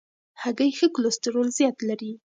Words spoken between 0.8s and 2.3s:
کلسترول زیات لري.